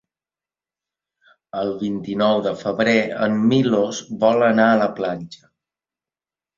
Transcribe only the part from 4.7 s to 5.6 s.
a la platja.